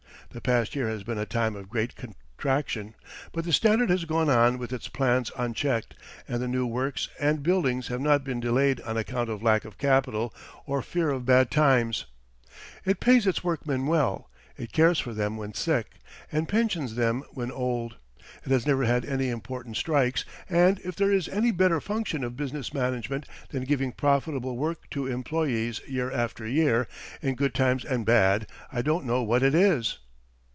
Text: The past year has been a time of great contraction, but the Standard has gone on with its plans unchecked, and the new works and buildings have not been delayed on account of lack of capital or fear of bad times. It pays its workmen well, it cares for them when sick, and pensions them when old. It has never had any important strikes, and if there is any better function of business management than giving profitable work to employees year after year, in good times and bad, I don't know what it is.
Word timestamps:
The 0.33 0.39
past 0.39 0.77
year 0.77 0.87
has 0.87 1.03
been 1.03 1.17
a 1.17 1.25
time 1.25 1.57
of 1.57 1.67
great 1.67 1.93
contraction, 1.97 2.95
but 3.33 3.43
the 3.43 3.51
Standard 3.51 3.89
has 3.89 4.05
gone 4.05 4.29
on 4.29 4.57
with 4.57 4.71
its 4.71 4.87
plans 4.87 5.29
unchecked, 5.35 5.93
and 6.25 6.41
the 6.41 6.47
new 6.47 6.65
works 6.65 7.09
and 7.19 7.43
buildings 7.43 7.89
have 7.89 7.99
not 7.99 8.23
been 8.23 8.39
delayed 8.39 8.79
on 8.79 8.95
account 8.95 9.29
of 9.29 9.43
lack 9.43 9.65
of 9.65 9.77
capital 9.77 10.33
or 10.65 10.81
fear 10.81 11.09
of 11.09 11.25
bad 11.25 11.51
times. 11.51 12.05
It 12.85 13.01
pays 13.01 13.27
its 13.27 13.43
workmen 13.43 13.87
well, 13.87 14.29
it 14.55 14.71
cares 14.71 14.99
for 14.99 15.13
them 15.13 15.35
when 15.35 15.53
sick, 15.53 15.95
and 16.31 16.47
pensions 16.47 16.95
them 16.95 17.23
when 17.31 17.51
old. 17.51 17.97
It 18.45 18.51
has 18.53 18.65
never 18.65 18.85
had 18.85 19.03
any 19.03 19.27
important 19.27 19.75
strikes, 19.75 20.23
and 20.47 20.79
if 20.85 20.95
there 20.95 21.11
is 21.11 21.27
any 21.27 21.51
better 21.51 21.81
function 21.81 22.23
of 22.23 22.37
business 22.37 22.73
management 22.73 23.25
than 23.49 23.65
giving 23.65 23.91
profitable 23.91 24.55
work 24.55 24.89
to 24.91 25.07
employees 25.07 25.81
year 25.89 26.09
after 26.09 26.47
year, 26.47 26.87
in 27.21 27.35
good 27.35 27.53
times 27.53 27.83
and 27.83 28.05
bad, 28.05 28.47
I 28.71 28.81
don't 28.81 29.03
know 29.05 29.21
what 29.21 29.43
it 29.43 29.53
is. 29.53 29.97